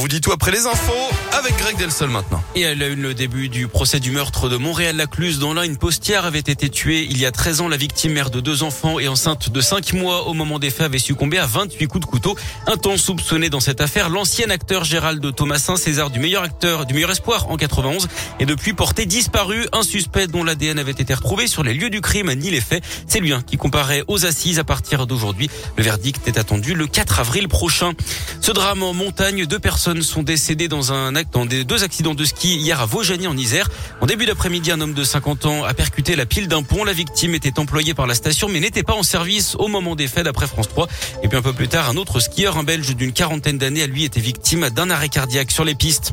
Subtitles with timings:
[0.00, 2.42] vous dit tout après les infos avec Greg Delsol maintenant.
[2.54, 5.76] Et elle a eu le début du procès du meurtre de Montréal-Lacluse dont là une
[5.76, 7.68] postière avait été tuée il y a 13 ans.
[7.68, 10.86] La victime, mère de deux enfants et enceinte de 5 mois au moment des faits,
[10.86, 12.34] avait succombé à 28 coups de couteau.
[12.66, 16.94] Un temps soupçonné dans cette affaire, l'ancien acteur Gérald Thomasin, César du meilleur acteur, du
[16.94, 18.08] meilleur espoir en 91,
[18.38, 19.66] est depuis porté disparu.
[19.74, 22.82] Un suspect dont l'ADN avait été retrouvé sur les lieux du crime ni les faits.
[23.06, 25.50] C'est lui hein, qui comparait aux assises à partir d'aujourd'hui.
[25.76, 27.92] Le verdict est attendu le 4 avril prochain.
[28.40, 31.82] Ce drame en montagne, deux personnes personnes sont décédées dans un acte, dans des deux
[31.82, 33.68] accidents de ski hier à Vaujany en Isère.
[34.00, 36.84] En début d'après-midi, un homme de 50 ans a percuté la pile d'un pont.
[36.84, 40.06] La victime était employée par la station mais n'était pas en service au moment des
[40.06, 40.86] faits d'après France 3.
[41.24, 43.88] Et puis un peu plus tard, un autre skieur, un belge d'une quarantaine d'années, a
[43.88, 46.12] lui été victime d'un arrêt cardiaque sur les pistes.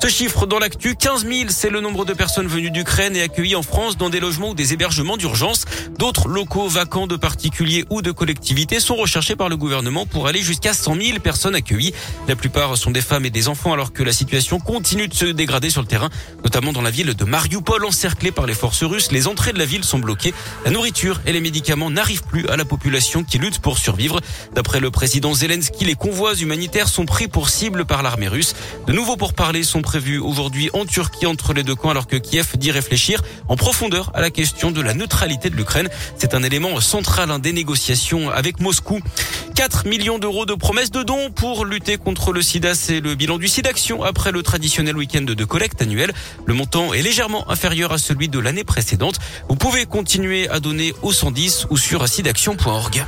[0.00, 3.56] Ce chiffre dans l'actu, 15 000, c'est le nombre de personnes venues d'Ukraine et accueillies
[3.56, 5.66] en France dans des logements ou des hébergements d'urgence.
[5.98, 10.40] D'autres locaux vacants de particuliers ou de collectivités sont recherchés par le gouvernement pour aller
[10.40, 11.92] jusqu'à 100 000 personnes accueillies.
[12.28, 15.24] La plupart sont des femmes et des enfants alors que la situation continue de se
[15.24, 16.10] dégrader sur le terrain,
[16.44, 19.10] notamment dans la ville de Mariupol encerclée par les forces russes.
[19.12, 20.34] Les entrées de la ville sont bloquées.
[20.66, 24.20] La nourriture et les médicaments n'arrivent plus à la population qui lutte pour survivre.
[24.54, 28.54] D'après le président Zelensky, les convois humanitaires sont pris pour cible par l'armée russe.
[28.86, 32.58] De nouveaux pourparlers sont prévus aujourd'hui en Turquie entre les deux camps alors que Kiev
[32.58, 35.88] dit réfléchir en profondeur à la question de la neutralité de l'Ukraine.
[36.18, 39.00] C'est un élément central des négociations avec Moscou.
[39.54, 42.74] 4 millions d'euros de promesses de dons pour lutter contre le sida.
[42.74, 46.12] C'est le bilan du SIDAction après le traditionnel week-end de collecte annuel.
[46.46, 49.18] Le montant est légèrement inférieur à celui de l'année précédente.
[49.48, 53.04] Vous pouvez continuer à donner au 110 ou sur sidaction.org.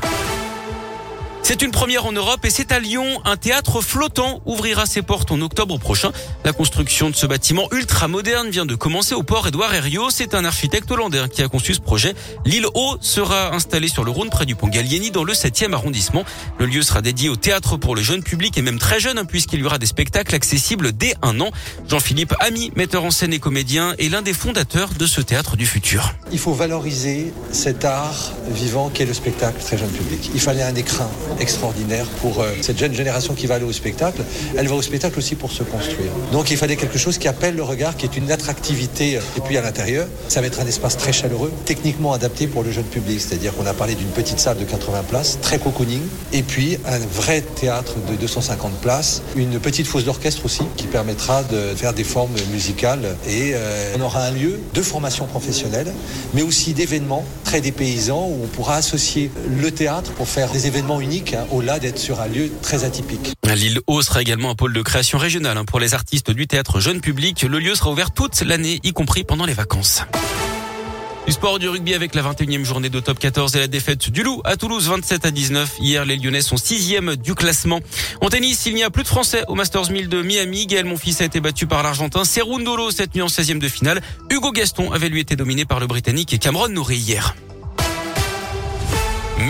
[1.51, 3.05] C'est une première en Europe et c'est à Lyon.
[3.25, 6.13] Un théâtre flottant ouvrira ses portes en octobre prochain.
[6.45, 10.11] La construction de ce bâtiment ultra moderne vient de commencer au port Édouard Herriot.
[10.11, 12.15] C'est un architecte hollandais qui a conçu ce projet.
[12.45, 16.25] L'île Haut sera installée sur le Rhône près du pont Gallieni dans le 7e arrondissement.
[16.61, 19.25] Le lieu sera dédié au théâtre pour le jeune public et même très jeune hein,
[19.25, 21.51] puisqu'il y aura des spectacles accessibles dès un an.
[21.89, 25.67] Jean-Philippe Ami, metteur en scène et comédien, est l'un des fondateurs de ce théâtre du
[25.67, 26.15] futur.
[26.31, 30.31] Il faut valoriser cet art vivant qu'est le spectacle très jeune public.
[30.33, 31.11] Il fallait un écrin
[31.41, 34.23] extraordinaire pour euh, cette jeune génération qui va aller au spectacle.
[34.57, 36.11] Elle va au spectacle aussi pour se construire.
[36.33, 39.19] Donc il fallait quelque chose qui appelle le regard, qui est une attractivité.
[39.37, 42.71] Et puis à l'intérieur, ça va être un espace très chaleureux, techniquement adapté pour le
[42.71, 43.21] jeune public.
[43.21, 46.03] C'est-à-dire qu'on a parlé d'une petite salle de 80 places, très cocooning,
[46.33, 51.43] et puis un vrai théâtre de 250 places, une petite fosse d'orchestre aussi, qui permettra
[51.45, 53.17] de faire des formes musicales.
[53.27, 55.93] Et euh, on aura un lieu de formation professionnelle,
[56.35, 61.01] mais aussi d'événements très dépaysants où on pourra associer le théâtre pour faire des événements
[61.01, 63.33] uniques Hein, au-delà d'être sur un lieu très atypique.
[63.47, 66.81] L'île Haut sera également un pôle de création régionale hein, pour les artistes du théâtre
[66.81, 67.43] jeune public.
[67.43, 70.03] Le lieu sera ouvert toute l'année, y compris pendant les vacances.
[71.31, 74.25] Du sport du rugby avec la 21e journée de top 14 et la défaite du
[74.25, 75.77] Loup à Toulouse 27 à 19.
[75.79, 77.79] Hier, les Lyonnais sont sixième du classement.
[78.21, 80.67] En tennis, il n'y a plus de Français au Masters 1000 de Miami.
[80.67, 84.03] Gaël Monfils a été battu par l'Argentin Serundolo cette nuit en 16e de finale.
[84.29, 87.37] Hugo Gaston avait lui été dominé par le Britannique et Cameron Nourri hier.